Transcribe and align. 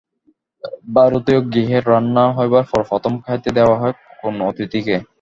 ভারতীয় 0.95 1.39
গৃহে 1.51 1.79
রান্না 1.83 2.23
হইবার 2.37 2.65
পর 2.71 2.81
প্রথম 2.89 3.13
খাইতে 3.23 3.49
দেওয়া 3.57 3.75
হয় 3.81 3.93
কোন 4.21 4.33
অতিথিকে। 4.49 4.95